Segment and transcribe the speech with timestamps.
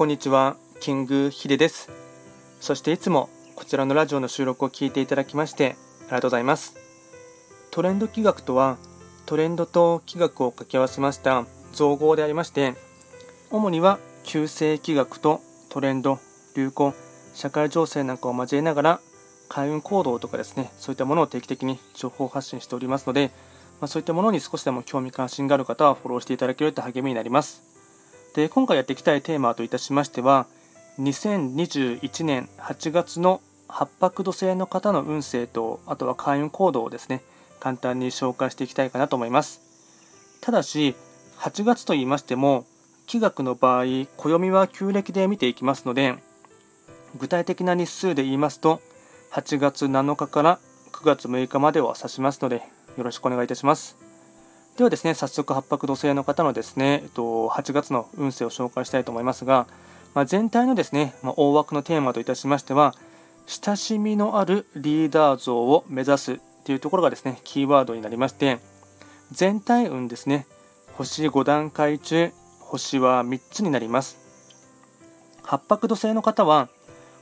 [0.00, 1.90] こんにちは、キングヒデです。
[2.58, 6.74] そしていつもこちらのラジオの収録を聞いていただきましてありがとうございます。
[7.70, 8.78] トレンド企画とは、
[9.26, 11.44] トレンドと企画を掛け合わせました
[11.74, 12.76] 造語でありまして、
[13.50, 16.18] 主には旧世企画とトレンド、
[16.56, 16.94] 流行、
[17.34, 19.00] 社会情勢なんかを交えながら
[19.50, 23.32] 開運行動とかですね、そういったものを定期的に情報発信しておりますので、
[23.82, 27.69] まあ、そういったものに少しでも興味関心がある方はフォローしていただけると励みになります。
[28.34, 30.46] で、今回やっていきたいテーマといたしましては、
[31.00, 37.22] 2021年8月の八白土星の方の運勢と、あとは開運行動をですね、
[37.58, 39.60] 簡単に紹介していきたいかなと思います。
[40.40, 40.94] ただし、
[41.38, 42.66] 8月と言いましても、
[43.06, 43.84] 気学の場合、
[44.16, 46.16] 暦は旧暦で見ていきますので、
[47.18, 48.80] 具体的な日数で言いますと、
[49.32, 50.58] 8月7日から
[50.92, 52.62] 9月6日までを指しますので、
[52.96, 53.99] よろしくお願いいたします。
[54.76, 59.66] ではですね、早速八白土星の方のですね、えっと、8月の運勢を紹介したいと思いますが、
[60.14, 62.94] まあ、全体のですね、まあ、大枠のテーマといたしましては、
[63.46, 68.58] 親しみのあるリーダー像を目指すというところがですね、キーワードになりまして、
[69.32, 70.46] 全体運ですね、
[70.94, 74.18] 星5段階中、星は3つになります。
[75.42, 76.68] 八白土星の方は、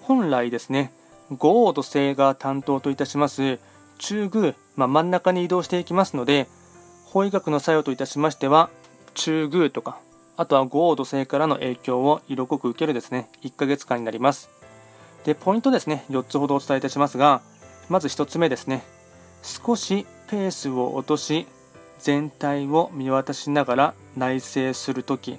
[0.00, 0.92] 本来ですね、
[1.30, 3.58] 五王土星が担当といたします
[3.98, 6.48] 中宮、まあ、真ん中に移動していきますので、
[7.14, 8.70] 法医学の作用といたしましては、
[9.14, 10.00] 中宮とか、
[10.36, 14.50] あとは五王土星からの影響を色濃く受けるですね、1ヶ月間になります。
[15.24, 17.40] で、ポイントですね、4つほどお伝えいたしますが、
[17.88, 18.82] まず1つ目ですね、
[19.44, 21.46] 少しペースを落とし、
[22.00, 25.38] 全体を見渡しながら内省するとき。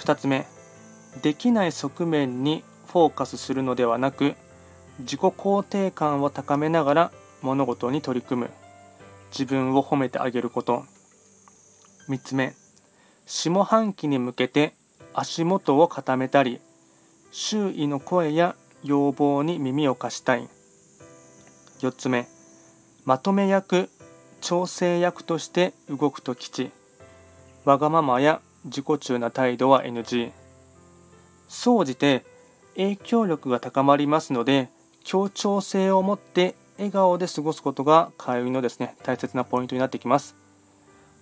[0.00, 0.44] 2つ目、
[1.22, 4.34] できない側面にフォーカスするのではなく、
[4.98, 8.50] 自己肯定感を高めながら物事に取り組む。
[9.32, 10.84] 自分を褒めてあげること。
[12.08, 12.54] 3つ目、
[13.26, 14.74] 下半期に向けて
[15.14, 16.60] 足元を固めたり、
[17.30, 18.54] 周囲の声や
[18.84, 20.48] 要望に耳を貸したい。
[21.80, 22.28] 4つ目、
[23.04, 23.88] まとめ役、
[24.42, 26.70] 調整役として動くと吉。
[27.64, 30.32] わがままや自己中な態度は NG。
[31.48, 32.24] 総じて
[32.76, 34.68] 影響力が高まりますので、
[35.04, 40.36] 協調性を持って笑顔で過ごすことが開運のですね大切なポイントになってきます。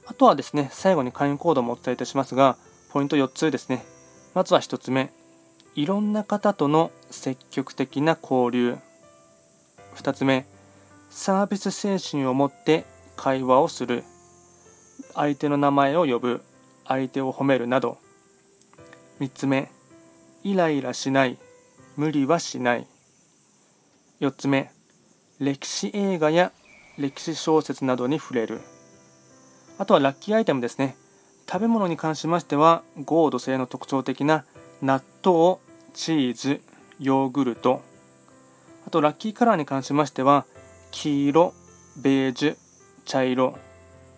[0.06, 2.56] あとはですね最後に開運行動もお伝えいたしますが、
[2.90, 3.84] ポイント4つですね。
[4.34, 5.12] まずは1つ目、
[5.74, 8.76] いろんな方との積極的な交流。
[9.96, 10.46] 2つ目、
[11.10, 12.84] サービス精神を持って
[13.16, 14.04] 会話をする。
[15.14, 16.42] 相手の名前を呼ぶ。
[16.86, 17.98] 相手を褒めるなど。
[19.20, 19.70] 3つ目、
[20.42, 21.38] イライラしない。
[21.96, 22.86] 無理はしない。
[24.20, 24.72] 4つ目
[25.40, 26.52] 歴史映画や
[26.98, 28.60] 歴史小説などに触れる。
[29.78, 30.96] あとはラッキーアイテムですね。
[31.50, 34.44] 食べ物に関しましてはゴード性の特徴的な
[34.82, 35.56] 納豆
[35.94, 36.60] チーズ
[36.98, 37.80] ヨーグルト。
[38.86, 40.44] あとラッキーカラーに関しましては
[40.90, 41.54] 黄色
[41.96, 42.56] ベージュ
[43.06, 43.56] 茶色。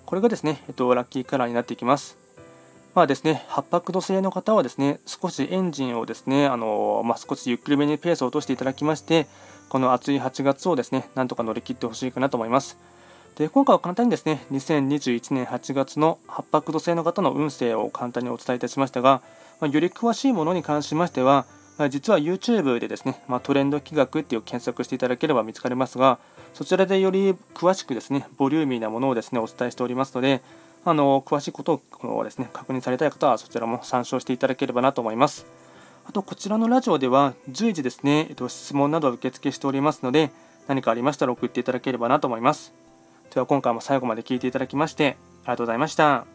[0.05, 2.19] これがですね、えっと、ラッキーカラーになっていきます。
[2.95, 9.27] まあですね、八白土星の方はですね、少しエンジンをですね、あのまあ、少しゆっくりめにペースを落としていただきまして、
[9.71, 12.77] この暑い8月をですね、なんとか乗り切ってほしいかなと思います。
[13.37, 19.23] で今回は簡単にですね、2021年8月の八白土星の方の運勢を簡単にお伝えいたしましたが、
[19.59, 21.47] まあ、より詳しいものに関しましては、
[21.79, 26.19] まあ、実は YouTube でですね、まあ、トレンド企画っていう検索していただければ見つかりますが、
[26.53, 30.43] そちらでより詳しくですね、ボリューミーなものをですね、お伝えしておりますので、
[30.85, 35.47] あの詳しいことをですね確認されたい方はそちらも参照していただければなと思います。
[36.05, 40.31] あと、こちらのラジオでは随時ですね、えっと、質問などを受付しておりますので、
[40.67, 42.73] 何かありましたら送っていただければなと思います。
[43.33, 46.32] では、今回も最後まで聞いていただきまして、ありがとうございました。